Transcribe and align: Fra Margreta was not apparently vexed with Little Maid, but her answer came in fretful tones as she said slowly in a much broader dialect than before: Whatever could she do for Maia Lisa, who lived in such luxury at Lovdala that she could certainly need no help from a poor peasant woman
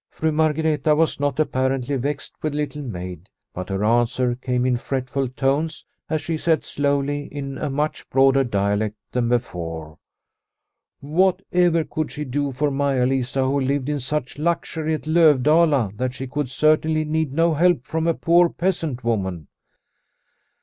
Fra 0.09 0.31
Margreta 0.31 0.95
was 0.95 1.19
not 1.19 1.39
apparently 1.39 1.95
vexed 1.95 2.33
with 2.41 2.55
Little 2.55 2.81
Maid, 2.81 3.29
but 3.53 3.69
her 3.69 3.85
answer 3.85 4.33
came 4.33 4.65
in 4.65 4.75
fretful 4.77 5.27
tones 5.29 5.85
as 6.09 6.21
she 6.21 6.37
said 6.37 6.63
slowly 6.65 7.25
in 7.25 7.59
a 7.59 7.69
much 7.69 8.09
broader 8.09 8.43
dialect 8.43 8.95
than 9.11 9.29
before: 9.29 9.99
Whatever 11.01 11.83
could 11.83 12.09
she 12.11 12.25
do 12.25 12.51
for 12.51 12.71
Maia 12.71 13.05
Lisa, 13.05 13.43
who 13.45 13.59
lived 13.59 13.89
in 13.89 13.99
such 13.99 14.39
luxury 14.39 14.95
at 14.95 15.05
Lovdala 15.05 15.91
that 15.97 16.15
she 16.15 16.25
could 16.25 16.49
certainly 16.49 17.05
need 17.05 17.31
no 17.31 17.53
help 17.53 17.85
from 17.85 18.07
a 18.07 18.15
poor 18.15 18.49
peasant 18.49 19.03
woman 19.03 19.49